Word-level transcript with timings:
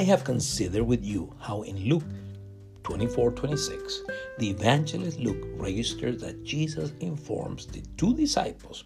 I 0.00 0.04
have 0.04 0.24
considered 0.24 0.84
with 0.84 1.04
you 1.04 1.34
how 1.40 1.60
in 1.60 1.76
Luke 1.76 2.04
24 2.84 3.32
26, 3.32 4.00
the 4.38 4.48
evangelist 4.48 5.20
Luke 5.20 5.46
registers 5.56 6.22
that 6.22 6.42
Jesus 6.42 6.94
informs 7.00 7.66
the 7.66 7.82
two 7.98 8.14
disciples 8.16 8.84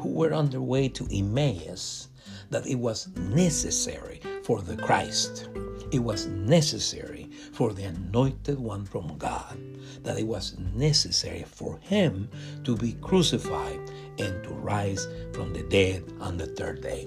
who 0.00 0.08
were 0.08 0.32
on 0.32 0.50
their 0.50 0.60
way 0.60 0.88
to 0.88 1.06
Emmaus 1.12 2.08
that 2.50 2.66
it 2.66 2.74
was 2.74 3.06
necessary 3.16 4.20
for 4.42 4.60
the 4.60 4.76
Christ, 4.76 5.48
it 5.92 6.00
was 6.00 6.26
necessary 6.26 7.30
for 7.52 7.72
the 7.72 7.84
anointed 7.84 8.58
one 8.58 8.84
from 8.84 9.16
God, 9.18 9.56
that 10.02 10.18
it 10.18 10.26
was 10.26 10.58
necessary 10.74 11.44
for 11.46 11.78
him 11.78 12.28
to 12.64 12.76
be 12.76 12.94
crucified 12.94 13.78
and 14.18 14.42
to 14.42 14.50
rise 14.50 15.06
from 15.32 15.52
the 15.52 15.62
dead 15.62 16.02
on 16.18 16.36
the 16.36 16.46
third 16.46 16.80
day. 16.80 17.06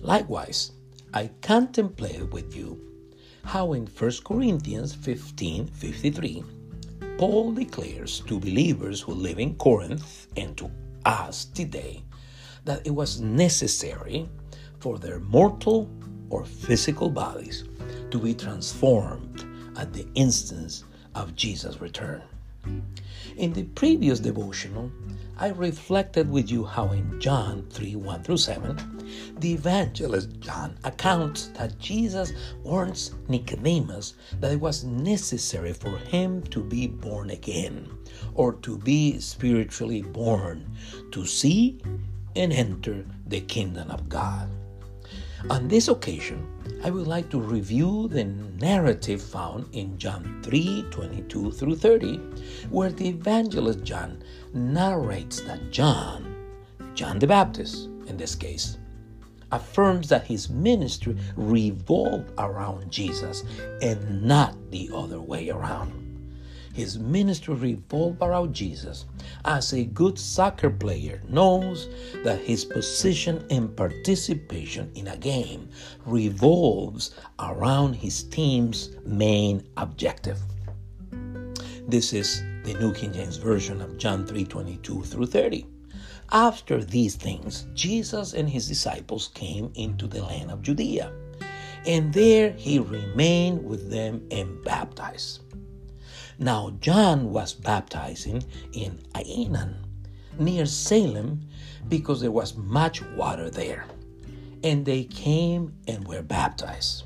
Likewise, 0.00 0.70
I 1.14 1.30
contemplate 1.42 2.32
with 2.32 2.56
you 2.56 2.80
how 3.44 3.74
in 3.74 3.86
1 3.86 4.12
Corinthians 4.24 4.94
15 4.94 5.66
53, 5.66 6.42
Paul 7.18 7.52
declares 7.52 8.20
to 8.20 8.40
believers 8.40 9.02
who 9.02 9.12
live 9.12 9.38
in 9.38 9.54
Corinth 9.56 10.28
and 10.38 10.56
to 10.56 10.70
us 11.04 11.44
today 11.44 12.02
that 12.64 12.86
it 12.86 12.94
was 12.94 13.20
necessary 13.20 14.26
for 14.78 14.98
their 14.98 15.20
mortal 15.20 15.90
or 16.30 16.46
physical 16.46 17.10
bodies 17.10 17.64
to 18.10 18.18
be 18.18 18.32
transformed 18.32 19.44
at 19.76 19.92
the 19.92 20.06
instance 20.14 20.84
of 21.14 21.36
Jesus' 21.36 21.82
return. 21.82 22.22
In 23.36 23.52
the 23.52 23.64
previous 23.74 24.20
devotional, 24.20 24.90
I 25.38 25.48
reflected 25.48 26.30
with 26.30 26.50
you 26.50 26.64
how 26.64 26.92
in 26.92 27.20
John 27.20 27.66
3 27.70 27.96
1 27.96 28.22
through 28.22 28.36
7, 28.36 28.78
the 29.38 29.54
evangelist 29.54 30.38
John 30.40 30.76
accounts 30.84 31.48
that 31.54 31.78
Jesus 31.78 32.32
warns 32.62 33.12
Nicodemus 33.28 34.14
that 34.40 34.52
it 34.52 34.60
was 34.60 34.84
necessary 34.84 35.72
for 35.72 35.96
him 35.96 36.42
to 36.44 36.62
be 36.62 36.86
born 36.86 37.30
again, 37.30 37.90
or 38.34 38.52
to 38.54 38.78
be 38.78 39.18
spiritually 39.18 40.02
born, 40.02 40.76
to 41.10 41.26
see 41.26 41.80
and 42.36 42.52
enter 42.52 43.04
the 43.26 43.40
kingdom 43.40 43.90
of 43.90 44.08
God. 44.08 44.48
On 45.50 45.66
this 45.66 45.88
occasion, 45.88 46.46
I 46.84 46.90
would 46.90 47.06
like 47.06 47.28
to 47.30 47.40
review 47.40 48.06
the 48.08 48.24
narrative 48.24 49.20
found 49.20 49.66
in 49.72 49.98
John 49.98 50.40
3 50.42 50.86
22 50.90 51.50
through 51.50 51.76
30, 51.76 52.16
where 52.70 52.92
the 52.92 53.08
evangelist 53.08 53.82
John 53.82 54.22
narrates 54.54 55.40
that 55.42 55.72
John, 55.72 56.34
John 56.94 57.18
the 57.18 57.26
Baptist 57.26 57.86
in 58.06 58.16
this 58.16 58.34
case, 58.34 58.78
affirms 59.50 60.08
that 60.08 60.26
his 60.26 60.48
ministry 60.48 61.16
revolved 61.36 62.32
around 62.38 62.90
Jesus 62.90 63.44
and 63.80 64.22
not 64.22 64.56
the 64.70 64.90
other 64.94 65.20
way 65.20 65.50
around. 65.50 66.02
His 66.72 66.98
ministry 66.98 67.54
revolved 67.54 68.22
around 68.22 68.54
Jesus. 68.54 69.04
As 69.44 69.72
a 69.72 69.84
good 69.84 70.20
soccer 70.20 70.70
player 70.70 71.20
knows 71.28 71.88
that 72.22 72.38
his 72.40 72.64
position 72.64 73.44
and 73.50 73.76
participation 73.76 74.92
in 74.94 75.08
a 75.08 75.16
game 75.16 75.68
revolves 76.06 77.10
around 77.40 77.94
his 77.94 78.22
team's 78.22 78.90
main 79.04 79.66
objective. 79.76 80.38
This 81.88 82.12
is 82.12 82.40
the 82.62 82.74
New 82.74 82.94
King 82.94 83.12
James 83.12 83.36
Version 83.36 83.80
of 83.80 83.98
John 83.98 84.24
3 84.24 84.44
22 84.44 85.02
through 85.02 85.26
30. 85.26 85.66
After 86.30 86.82
these 86.82 87.16
things, 87.16 87.66
Jesus 87.74 88.34
and 88.34 88.48
his 88.48 88.68
disciples 88.68 89.28
came 89.34 89.72
into 89.74 90.06
the 90.06 90.22
land 90.22 90.52
of 90.52 90.62
Judea, 90.62 91.12
and 91.84 92.12
there 92.12 92.52
he 92.52 92.78
remained 92.78 93.64
with 93.64 93.90
them 93.90 94.24
and 94.30 94.62
baptized. 94.62 95.40
Now, 96.42 96.70
John 96.80 97.30
was 97.30 97.54
baptizing 97.54 98.42
in 98.72 98.98
Aenon, 99.14 99.76
near 100.40 100.66
Salem, 100.66 101.46
because 101.88 102.20
there 102.20 102.32
was 102.32 102.56
much 102.56 103.00
water 103.14 103.48
there. 103.48 103.86
And 104.64 104.84
they 104.84 105.04
came 105.04 105.72
and 105.86 106.04
were 106.08 106.22
baptized. 106.22 107.04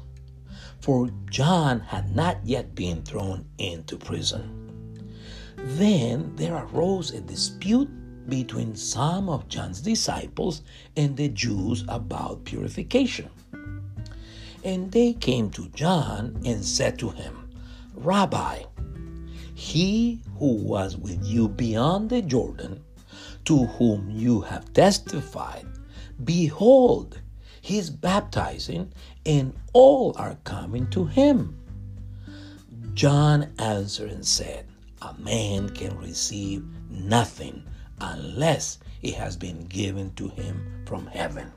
For 0.81 1.11
John 1.29 1.81
had 1.81 2.17
not 2.17 2.39
yet 2.47 2.75
been 2.75 3.03
thrown 3.03 3.45
into 3.59 3.99
prison. 3.99 5.13
Then 5.59 6.35
there 6.37 6.57
arose 6.57 7.11
a 7.11 7.21
dispute 7.21 7.91
between 8.31 8.75
some 8.75 9.29
of 9.29 9.49
John's 9.49 9.83
disciples 9.83 10.63
and 10.97 11.15
the 11.15 11.29
Jews 11.29 11.85
about 11.89 12.47
purification. 12.47 13.29
And 14.65 14.91
they 14.91 15.13
came 15.13 15.51
to 15.51 15.69
John 15.69 16.41
and 16.47 16.65
said 16.65 16.99
to 17.01 17.11
him, 17.11 17.51
Rabbi, 17.95 18.63
he 19.56 20.21
who 20.39 20.53
was 20.53 20.99
with 20.99 21.25
you 21.25 21.49
beyond 21.49 22.11
the 22.11 22.21
Jordan, 22.21 22.84
to 23.47 23.65
whom 23.65 24.11
you 24.11 24.43
have 24.43 24.71
testified, 24.75 25.67
behold, 26.22 27.22
he 27.62 27.78
is 27.78 27.89
baptizing, 27.89 28.93
and 29.25 29.55
all 29.72 30.15
are 30.19 30.37
coming 30.45 30.87
to 30.91 31.06
him. 31.06 31.59
John 32.93 33.50
answered 33.59 34.11
and 34.11 34.27
said, 34.27 34.66
A 35.00 35.15
man 35.15 35.71
can 35.71 35.97
receive 35.97 36.62
nothing 36.91 37.65
unless 37.99 38.78
it 39.00 39.15
has 39.15 39.39
been 39.39 39.65
given 39.69 40.12
to 40.16 40.28
him 40.28 40.84
from 40.84 41.06
heaven. 41.06 41.50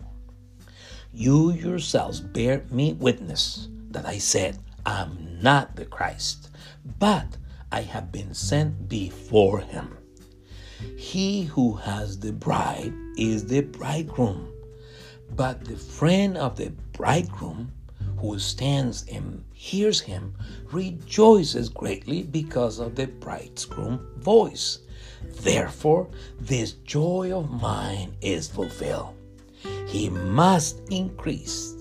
You 1.12 1.52
yourselves 1.52 2.22
bear 2.22 2.64
me 2.72 2.94
witness 2.94 3.68
that 3.92 4.06
I 4.06 4.20
said, 4.20 4.58
I'm 4.86 5.42
not 5.42 5.76
the 5.76 5.84
Christ, 5.84 6.50
but 6.98 7.36
I 7.72 7.82
have 7.82 8.12
been 8.12 8.34
sent 8.34 8.90
before 8.90 9.60
him. 9.60 9.98
He 10.98 11.44
who 11.44 11.74
has 11.74 12.20
the 12.20 12.32
bride 12.32 12.94
is 13.18 13.46
the 13.46 13.62
bridegroom, 13.62 14.52
but 15.36 15.66
the 15.66 15.76
friend 15.76 16.38
of 16.38 16.56
the 16.56 16.72
bridegroom 16.94 17.72
who 18.18 18.40
stands 18.40 19.06
and 19.12 19.44
hears 19.54 20.02
him 20.02 20.34
rejoices 20.72 21.70
greatly 21.70 22.24
because 22.24 22.80
of 22.80 22.96
the 22.96 23.08
bridegroom's 23.08 24.02
voice. 24.24 24.80
Therefore, 25.42 26.10
this 26.40 26.74
joy 26.74 27.32
of 27.32 27.50
mine 27.50 28.16
is 28.22 28.48
fulfilled. 28.48 29.16
He 29.88 30.10
must 30.10 30.82
increase, 30.90 31.76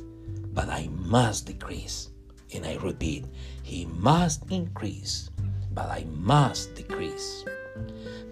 but 0.53 0.69
I 0.69 0.89
must 0.93 1.47
decrease. 1.47 2.11
And 2.55 2.65
I 2.65 2.77
repeat, 2.77 3.27
he 3.63 3.87
must 3.87 4.51
increase, 4.51 5.31
but 5.79 5.91
I 5.91 6.05
must 6.11 6.75
decrease. 6.75 7.45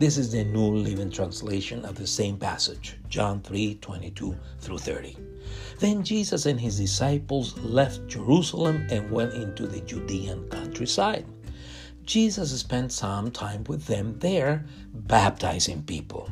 This 0.01 0.19
is 0.19 0.33
the 0.33 0.43
New 0.43 0.67
Living 0.67 1.13
Translation 1.13 1.85
of 1.85 1.95
the 1.95 2.05
same 2.05 2.37
passage, 2.39 2.97
John 3.09 3.41
3 3.41 3.77
22 3.77 4.35
through 4.59 4.79
30. 4.79 5.17
Then 5.79 6.03
Jesus 6.03 6.47
and 6.47 6.59
his 6.59 6.77
disciples 6.77 7.57
left 7.59 8.09
Jerusalem 8.09 8.85
and 8.91 9.13
went 9.13 9.33
into 9.35 9.69
the 9.69 9.81
Judean 9.83 10.49
countryside. 10.49 11.25
Jesus 12.05 12.51
spent 12.59 12.91
some 12.91 13.31
time 13.31 13.63
with 13.69 13.87
them 13.87 14.19
there, 14.19 14.67
baptizing 14.93 15.85
people. 15.85 16.29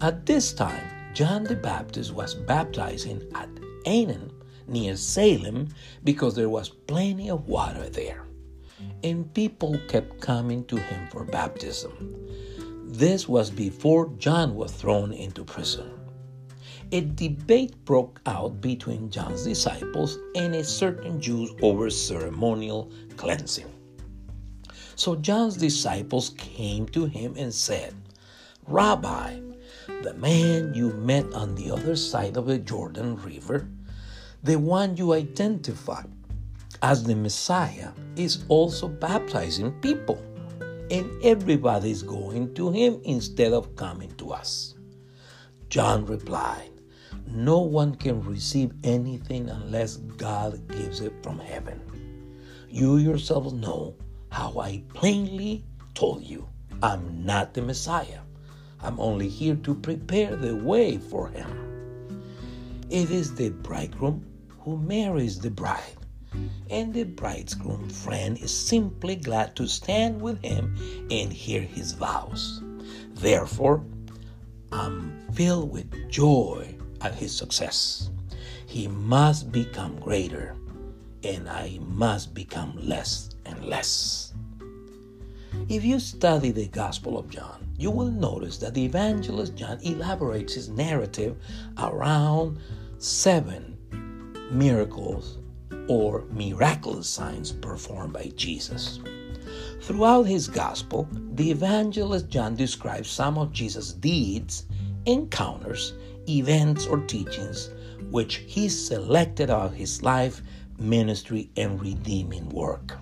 At 0.00 0.26
this 0.26 0.52
time, 0.52 0.86
John 1.12 1.42
the 1.42 1.56
Baptist 1.56 2.14
was 2.14 2.34
baptizing 2.34 3.20
at 3.34 3.48
Aenon 3.84 4.30
near 4.68 4.94
Salem 4.94 5.70
because 6.04 6.36
there 6.36 6.48
was 6.48 6.68
plenty 6.68 7.28
of 7.30 7.48
water 7.48 7.88
there 7.88 8.29
and 9.02 9.32
people 9.34 9.78
kept 9.88 10.20
coming 10.20 10.64
to 10.66 10.76
him 10.76 11.08
for 11.10 11.24
baptism. 11.24 12.16
This 12.86 13.28
was 13.28 13.50
before 13.50 14.12
John 14.18 14.54
was 14.54 14.72
thrown 14.72 15.12
into 15.12 15.44
prison. 15.44 15.90
A 16.92 17.02
debate 17.02 17.84
broke 17.84 18.20
out 18.26 18.60
between 18.60 19.10
John's 19.10 19.44
disciples 19.44 20.18
and 20.34 20.54
a 20.54 20.64
certain 20.64 21.20
Jews 21.20 21.52
over 21.62 21.88
ceremonial 21.88 22.90
cleansing. 23.16 23.72
So 24.96 25.14
John's 25.14 25.56
disciples 25.56 26.30
came 26.36 26.86
to 26.88 27.06
him 27.06 27.34
and 27.36 27.54
said, 27.54 27.94
Rabbi, 28.66 29.40
the 30.02 30.14
man 30.14 30.74
you 30.74 30.92
met 30.94 31.32
on 31.32 31.54
the 31.54 31.70
other 31.70 31.94
side 31.96 32.36
of 32.36 32.46
the 32.46 32.58
Jordan 32.58 33.16
River, 33.22 33.68
the 34.42 34.56
one 34.56 34.96
you 34.96 35.12
identified 35.12 36.10
as 36.82 37.04
the 37.04 37.14
Messiah, 37.14 37.90
is 38.16 38.44
also 38.48 38.88
baptizing 38.88 39.72
people, 39.80 40.22
and 40.90 41.10
everybody 41.22 41.90
is 41.90 42.02
going 42.02 42.54
to 42.54 42.70
him 42.70 43.00
instead 43.04 43.52
of 43.52 43.76
coming 43.76 44.10
to 44.16 44.32
us. 44.32 44.74
John 45.68 46.06
replied, 46.06 46.70
No 47.26 47.60
one 47.60 47.94
can 47.94 48.22
receive 48.24 48.72
anything 48.82 49.48
unless 49.48 49.96
God 49.96 50.66
gives 50.68 51.00
it 51.00 51.12
from 51.22 51.38
heaven. 51.38 51.80
You 52.68 52.96
yourselves 52.96 53.52
know 53.52 53.94
how 54.30 54.58
I 54.58 54.82
plainly 54.94 55.64
told 55.94 56.22
you 56.22 56.48
I'm 56.82 57.24
not 57.24 57.52
the 57.54 57.62
Messiah. 57.62 58.20
I'm 58.82 58.98
only 58.98 59.28
here 59.28 59.56
to 59.56 59.74
prepare 59.74 60.34
the 60.34 60.56
way 60.56 60.98
for 60.98 61.28
him. 61.28 61.48
It 62.88 63.10
is 63.10 63.34
the 63.34 63.50
bridegroom 63.50 64.24
who 64.60 64.78
marries 64.78 65.38
the 65.38 65.50
bride. 65.50 65.96
And 66.70 66.94
the 66.94 67.04
bridegroom 67.04 67.88
friend 67.88 68.38
is 68.38 68.56
simply 68.56 69.16
glad 69.16 69.56
to 69.56 69.66
stand 69.66 70.20
with 70.20 70.42
him 70.42 70.76
and 71.10 71.32
hear 71.32 71.62
his 71.62 71.92
vows. 71.92 72.62
Therefore, 73.14 73.84
I'm 74.72 75.20
filled 75.32 75.72
with 75.72 76.10
joy 76.10 76.74
at 77.00 77.14
his 77.14 77.36
success. 77.36 78.10
He 78.66 78.86
must 78.86 79.50
become 79.50 79.98
greater, 79.98 80.54
and 81.24 81.48
I 81.48 81.78
must 81.82 82.34
become 82.34 82.78
less 82.80 83.30
and 83.44 83.64
less. 83.64 84.32
If 85.68 85.84
you 85.84 85.98
study 85.98 86.52
the 86.52 86.68
Gospel 86.68 87.18
of 87.18 87.28
John, 87.28 87.66
you 87.76 87.90
will 87.90 88.10
notice 88.10 88.58
that 88.58 88.74
the 88.74 88.84
evangelist 88.84 89.56
John 89.56 89.78
elaborates 89.82 90.54
his 90.54 90.68
narrative 90.68 91.36
around 91.78 92.58
seven 92.98 93.76
miracles 94.52 95.38
or 95.90 96.22
miraculous 96.30 97.08
signs 97.08 97.50
performed 97.50 98.12
by 98.12 98.30
Jesus. 98.36 99.00
Throughout 99.82 100.22
his 100.22 100.46
gospel, 100.46 101.08
the 101.32 101.50
evangelist 101.50 102.28
John 102.28 102.54
describes 102.54 103.10
some 103.10 103.36
of 103.36 103.52
Jesus' 103.52 103.92
deeds, 103.92 104.66
encounters, 105.04 105.94
events, 106.28 106.86
or 106.86 106.98
teachings 106.98 107.70
which 108.12 108.36
he 108.46 108.68
selected 108.68 109.50
out 109.50 109.62
of 109.62 109.74
his 109.74 110.00
life, 110.00 110.42
ministry, 110.78 111.50
and 111.56 111.80
redeeming 111.80 112.48
work. 112.50 112.96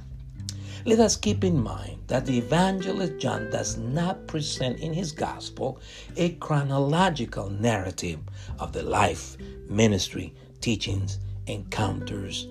Let 0.87 0.99
us 0.99 1.15
keep 1.15 1.45
in 1.45 1.63
mind 1.63 1.99
that 2.07 2.25
the 2.25 2.39
evangelist 2.39 3.19
John 3.19 3.51
does 3.51 3.77
not 3.77 4.27
present 4.27 4.81
in 4.81 4.95
his 4.95 5.13
gospel 5.13 5.79
a 6.17 6.31
chronological 6.37 7.51
narrative 7.51 8.21
of 8.59 8.73
the 8.73 8.83
life, 8.83 9.37
ministry, 9.69 10.33
teachings, 10.63 11.19
encounters, 11.47 12.49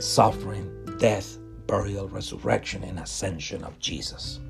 suffering, 0.00 0.70
death, 0.98 1.38
burial, 1.66 2.08
resurrection, 2.08 2.82
and 2.84 2.98
ascension 2.98 3.62
of 3.64 3.78
Jesus. 3.78 4.40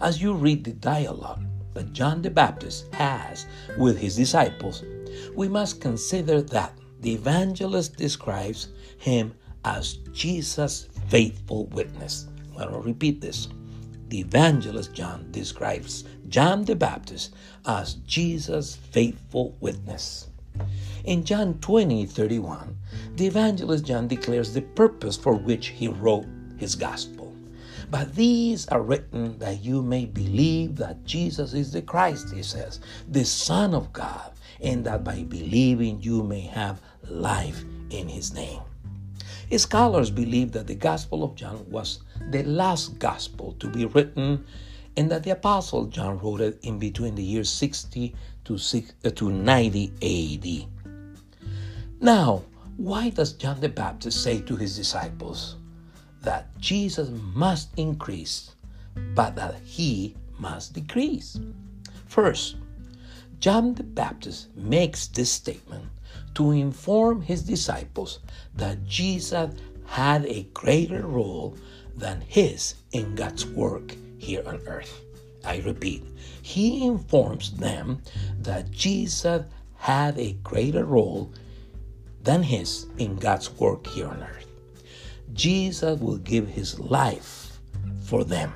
As 0.00 0.20
you 0.20 0.34
read 0.34 0.64
the 0.64 0.72
dialogue 0.72 1.44
that 1.74 1.92
John 1.92 2.22
the 2.22 2.30
Baptist 2.30 2.92
has 2.94 3.46
with 3.78 3.98
his 3.98 4.16
disciples, 4.16 4.82
we 5.34 5.48
must 5.48 5.80
consider 5.80 6.42
that 6.42 6.76
the 7.00 7.14
evangelist 7.14 7.96
describes 7.96 8.68
him 8.98 9.34
as 9.64 9.94
Jesus' 10.12 10.88
faithful 11.08 11.66
witness. 11.66 12.28
Going 12.56 12.70
to 12.70 12.78
repeat 12.78 13.20
this. 13.20 13.48
The 14.08 14.20
evangelist 14.20 14.92
John 14.94 15.30
describes 15.30 16.04
John 16.28 16.64
the 16.64 16.76
Baptist 16.76 17.34
as 17.66 17.94
Jesus' 17.94 18.76
faithful 18.76 19.56
witness. 19.60 20.28
In 21.04 21.24
John 21.24 21.58
20 21.60 22.06
31, 22.06 22.76
the 23.16 23.26
evangelist 23.26 23.84
John 23.84 24.08
declares 24.08 24.54
the 24.54 24.62
purpose 24.62 25.16
for 25.16 25.34
which 25.34 25.68
he 25.68 25.88
wrote 25.88 26.26
his 26.56 26.74
gospel. 26.74 27.34
But 27.90 28.14
these 28.14 28.66
are 28.68 28.80
written 28.80 29.38
that 29.38 29.62
you 29.62 29.82
may 29.82 30.06
believe 30.06 30.76
that 30.76 31.04
Jesus 31.04 31.52
is 31.52 31.72
the 31.72 31.82
Christ, 31.82 32.32
he 32.32 32.42
says, 32.42 32.80
the 33.08 33.24
Son 33.24 33.74
of 33.74 33.92
God, 33.92 34.32
and 34.60 34.84
that 34.86 35.04
by 35.04 35.24
believing 35.24 36.00
you 36.00 36.22
may 36.22 36.40
have 36.40 36.80
life 37.08 37.62
in 37.90 38.08
his 38.08 38.32
name. 38.32 38.60
Scholars 39.56 40.10
believe 40.10 40.52
that 40.52 40.66
the 40.66 40.74
Gospel 40.74 41.22
of 41.22 41.36
John 41.36 41.64
was 41.70 42.00
the 42.30 42.42
last 42.42 42.98
gospel 42.98 43.52
to 43.60 43.68
be 43.68 43.84
written 43.84 44.44
and 44.96 45.10
that 45.10 45.22
the 45.22 45.30
Apostle 45.30 45.86
John 45.86 46.18
wrote 46.18 46.40
it 46.40 46.58
in 46.62 46.78
between 46.78 47.14
the 47.14 47.22
years 47.22 47.50
60 47.50 48.14
to, 48.44 48.58
60, 48.58 48.94
uh, 49.04 49.10
to 49.10 49.30
90 49.30 49.92
AD. 50.02 50.90
Now, 52.00 52.42
why 52.76 53.10
does 53.10 53.32
John 53.32 53.60
the 53.60 53.68
Baptist 53.68 54.22
say 54.22 54.40
to 54.42 54.56
his 54.56 54.76
disciples 54.76 55.56
that 56.22 56.56
Jesus 56.58 57.08
must 57.34 57.70
increase, 57.78 58.54
but 59.14 59.36
that 59.36 59.56
he 59.64 60.16
must 60.38 60.74
decrease? 60.74 61.38
First, 62.06 62.56
John 63.38 63.74
the 63.74 63.82
Baptist 63.82 64.54
makes 64.56 65.06
this 65.06 65.30
statement 65.30 65.84
to 66.34 66.50
inform 66.50 67.22
his 67.22 67.42
disciples 67.42 68.18
that 68.54 68.84
Jesus 68.84 69.54
had 69.86 70.24
a 70.26 70.48
greater 70.54 71.06
role 71.06 71.56
than 71.96 72.20
his 72.22 72.74
in 72.92 73.14
God's 73.14 73.46
work 73.46 73.94
here 74.18 74.42
on 74.46 74.60
earth. 74.66 75.03
I 75.44 75.58
repeat, 75.58 76.04
he 76.42 76.86
informs 76.86 77.52
them 77.52 78.02
that 78.40 78.70
Jesus 78.70 79.42
had 79.76 80.18
a 80.18 80.32
greater 80.42 80.84
role 80.84 81.32
than 82.22 82.42
his 82.42 82.86
in 82.98 83.16
God's 83.16 83.50
work 83.52 83.86
here 83.86 84.08
on 84.08 84.22
earth. 84.22 84.46
Jesus 85.32 86.00
will 86.00 86.18
give 86.18 86.48
his 86.48 86.78
life 86.78 87.58
for 88.02 88.24
them. 88.24 88.52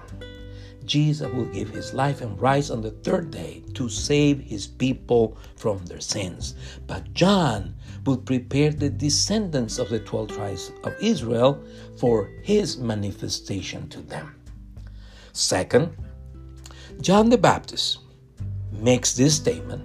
Jesus 0.85 1.31
will 1.32 1.44
give 1.44 1.69
his 1.69 1.93
life 1.93 2.23
and 2.23 2.40
rise 2.40 2.70
on 2.70 2.81
the 2.81 2.90
third 2.90 3.31
day 3.31 3.62
to 3.75 3.90
save 3.90 4.40
his 4.40 4.67
people 4.67 5.37
from 5.56 5.85
their 5.85 6.00
sins. 6.00 6.55
But 6.87 7.12
John 7.12 7.75
will 8.06 8.17
prepare 8.17 8.70
the 8.70 8.88
descendants 8.88 9.79
of 9.79 9.90
the 9.90 10.00
12 10.00 10.29
tribes 10.31 10.73
of 10.85 10.94
Israel 10.99 11.62
for 11.99 12.31
his 12.43 12.79
manifestation 12.79 13.88
to 13.90 14.00
them. 14.00 14.35
Second, 15.35 15.94
John 17.00 17.31
the 17.31 17.39
Baptist 17.39 17.99
makes 18.73 19.15
this 19.15 19.37
statement 19.37 19.85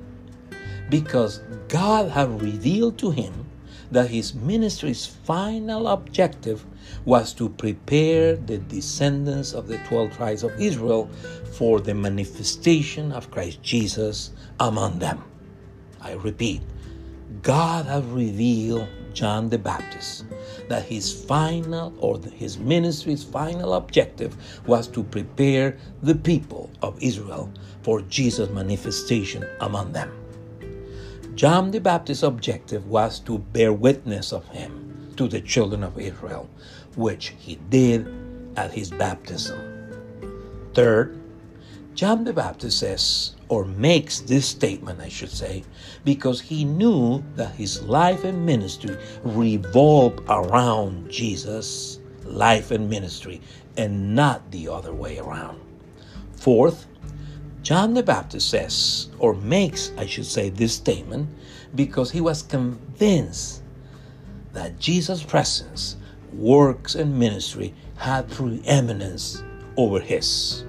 because 0.89 1.41
God 1.67 2.09
had 2.09 2.41
revealed 2.41 2.97
to 2.99 3.11
him 3.11 3.45
that 3.91 4.09
his 4.09 4.33
ministry's 4.33 5.05
final 5.05 5.87
objective 5.87 6.65
was 7.05 7.31
to 7.33 7.49
prepare 7.49 8.35
the 8.35 8.57
descendants 8.57 9.53
of 9.53 9.67
the 9.67 9.77
12 9.89 10.17
tribes 10.17 10.43
of 10.43 10.59
Israel 10.59 11.07
for 11.53 11.79
the 11.79 11.93
manifestation 11.93 13.11
of 13.11 13.29
Christ 13.29 13.61
Jesus 13.61 14.31
among 14.59 14.97
them. 14.97 15.23
I 16.01 16.13
repeat, 16.13 16.61
God 17.43 17.85
has 17.85 18.03
revealed 18.05 18.87
John 19.13 19.49
the 19.49 19.57
Baptist 19.57 20.25
that 20.69 20.83
his 20.83 21.13
final 21.13 21.93
or 21.99 22.19
his 22.19 22.57
ministry's 22.57 23.23
final 23.23 23.73
objective 23.75 24.35
was 24.65 24.87
to 24.89 25.03
prepare 25.03 25.77
the 26.01 26.15
people 26.15 26.69
of 26.81 27.01
Israel 27.01 27.51
for 27.83 28.01
Jesus' 28.01 28.49
manifestation 28.49 29.45
among 29.61 29.93
them. 29.93 30.11
John 31.35 31.71
the 31.71 31.79
Baptist's 31.79 32.23
objective 32.23 32.87
was 32.87 33.19
to 33.21 33.39
bear 33.39 33.73
witness 33.73 34.31
of 34.31 34.47
him 34.49 35.13
to 35.17 35.27
the 35.27 35.41
children 35.41 35.83
of 35.83 35.99
Israel, 35.99 36.49
which 36.95 37.33
he 37.39 37.55
did 37.69 38.07
at 38.55 38.71
his 38.71 38.91
baptism. 38.91 39.59
Third, 40.73 41.19
John 41.95 42.23
the 42.23 42.33
Baptist 42.33 42.79
says, 42.79 43.35
or 43.53 43.65
makes 43.65 44.21
this 44.21 44.47
statement, 44.47 44.99
I 44.99 45.09
should 45.09 45.29
say, 45.29 45.63
because 46.03 46.41
he 46.41 46.65
knew 46.65 47.23
that 47.35 47.53
his 47.53 47.83
life 47.83 48.23
and 48.23 48.43
ministry 48.43 48.97
revolved 49.23 50.21
around 50.27 51.11
Jesus' 51.11 51.99
life 52.23 52.71
and 52.71 52.89
ministry 52.89 53.41
and 53.77 54.15
not 54.15 54.49
the 54.49 54.67
other 54.67 54.91
way 54.91 55.19
around. 55.19 55.61
Fourth, 56.35 56.87
John 57.61 57.93
the 57.93 58.01
Baptist 58.01 58.49
says, 58.49 59.09
or 59.19 59.35
makes, 59.35 59.91
I 59.99 60.07
should 60.07 60.25
say, 60.25 60.49
this 60.49 60.73
statement 60.73 61.29
because 61.75 62.09
he 62.09 62.21
was 62.21 62.41
convinced 62.41 63.61
that 64.53 64.79
Jesus' 64.79 65.21
presence, 65.21 65.97
works, 66.33 66.95
and 66.95 67.19
ministry 67.19 67.75
had 67.97 68.31
preeminence 68.31 69.43
over 69.77 69.99
his, 69.99 70.65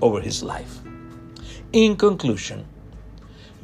over 0.00 0.18
his 0.18 0.42
life. 0.42 0.81
In 1.72 1.96
conclusion, 1.96 2.66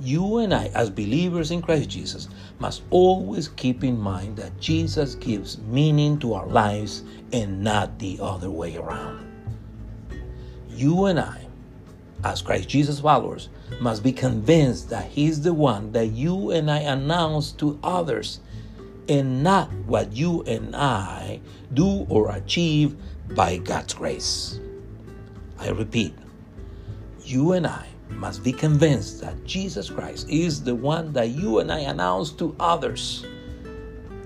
you 0.00 0.38
and 0.38 0.54
I, 0.54 0.66
as 0.68 0.90
believers 0.90 1.50
in 1.50 1.60
Christ 1.60 1.90
Jesus, 1.90 2.28
must 2.58 2.82
always 2.90 3.48
keep 3.48 3.84
in 3.84 3.98
mind 3.98 4.36
that 4.36 4.58
Jesus 4.60 5.14
gives 5.14 5.58
meaning 5.58 6.18
to 6.20 6.34
our 6.34 6.46
lives 6.46 7.02
and 7.32 7.62
not 7.62 7.98
the 7.98 8.18
other 8.20 8.50
way 8.50 8.76
around. 8.76 9.26
You 10.70 11.06
and 11.06 11.18
I 11.20 11.48
as 12.24 12.42
Christ 12.42 12.68
Jesus 12.68 13.00
followers, 13.00 13.48
must 13.80 14.02
be 14.02 14.12
convinced 14.12 14.90
that 14.90 15.06
He's 15.06 15.42
the 15.42 15.54
one 15.54 15.92
that 15.92 16.06
you 16.08 16.50
and 16.50 16.70
I 16.70 16.78
announce 16.78 17.52
to 17.52 17.78
others 17.82 18.40
and 19.08 19.42
not 19.42 19.72
what 19.86 20.12
you 20.12 20.42
and 20.42 20.74
I 20.74 21.40
do 21.72 22.06
or 22.08 22.30
achieve 22.30 22.96
by 23.30 23.58
God's 23.58 23.94
grace. 23.94 24.60
I 25.58 25.70
repeat, 25.70 26.14
you 27.22 27.52
and 27.52 27.66
I 27.66 27.86
must 28.10 28.42
be 28.42 28.52
convinced 28.52 29.20
that 29.20 29.44
Jesus 29.44 29.90
Christ 29.90 30.28
is 30.28 30.62
the 30.62 30.74
one 30.74 31.12
that 31.12 31.30
you 31.30 31.60
and 31.60 31.70
I 31.70 31.80
announce 31.80 32.32
to 32.32 32.54
others 32.58 33.24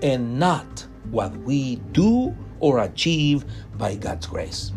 and 0.01 0.39
not 0.39 0.85
what 1.11 1.35
we 1.37 1.77
do 1.91 2.35
or 2.59 2.79
achieve 2.79 3.45
by 3.77 3.95
God's 3.95 4.27
grace. 4.27 4.71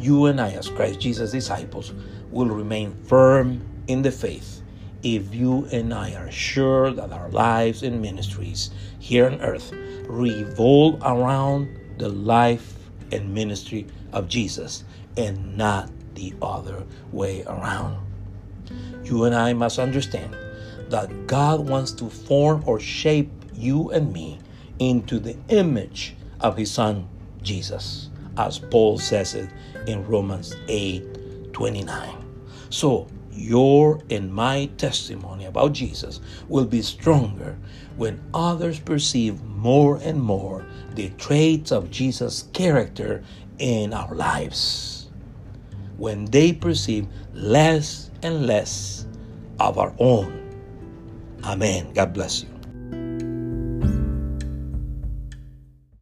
You 0.00 0.26
and 0.26 0.40
I, 0.40 0.50
as 0.52 0.68
Christ 0.68 1.00
Jesus' 1.00 1.32
disciples, 1.32 1.92
will 2.30 2.48
remain 2.48 2.94
firm 3.04 3.60
in 3.86 4.02
the 4.02 4.10
faith 4.10 4.62
if 5.02 5.34
you 5.34 5.66
and 5.72 5.92
I 5.94 6.14
are 6.14 6.30
sure 6.30 6.90
that 6.92 7.12
our 7.12 7.30
lives 7.30 7.82
and 7.82 8.02
ministries 8.02 8.70
here 8.98 9.26
on 9.26 9.40
earth 9.40 9.72
revolve 10.06 11.00
around 11.02 11.78
the 11.98 12.08
life 12.08 12.76
and 13.12 13.34
ministry 13.34 13.86
of 14.12 14.28
Jesus 14.28 14.84
and 15.16 15.56
not 15.56 15.90
the 16.20 16.34
other 16.42 16.84
way 17.12 17.42
around. 17.44 17.98
You 19.04 19.24
and 19.24 19.34
I 19.34 19.54
must 19.54 19.78
understand 19.78 20.36
that 20.90 21.26
God 21.26 21.68
wants 21.68 21.92
to 21.92 22.10
form 22.10 22.62
or 22.66 22.78
shape 22.78 23.30
you 23.54 23.90
and 23.90 24.12
me 24.12 24.38
into 24.78 25.18
the 25.18 25.36
image 25.48 26.14
of 26.40 26.56
His 26.56 26.70
Son, 26.70 27.08
Jesus, 27.42 28.10
as 28.36 28.58
Paul 28.58 28.98
says 28.98 29.34
it 29.34 29.48
in 29.86 30.06
Romans 30.06 30.54
8 30.68 31.52
29. 31.52 32.16
So, 32.68 33.08
your 33.32 34.00
and 34.10 34.32
my 34.32 34.66
testimony 34.76 35.46
about 35.46 35.72
Jesus 35.72 36.20
will 36.48 36.66
be 36.66 36.82
stronger 36.82 37.56
when 37.96 38.20
others 38.34 38.78
perceive 38.78 39.42
more 39.42 39.96
and 40.02 40.20
more 40.20 40.66
the 40.94 41.08
traits 41.10 41.72
of 41.72 41.90
Jesus' 41.90 42.48
character 42.52 43.24
in 43.58 43.92
our 43.92 44.14
lives. 44.14 44.99
When 46.00 46.24
they 46.26 46.52
perceive 46.54 47.06
less 47.34 48.10
and 48.22 48.46
less 48.46 49.06
of 49.60 49.78
our 49.78 49.94
own. 49.98 50.32
Amen. 51.44 51.92
God 51.94 52.14
bless 52.14 52.42
you. 52.42 52.49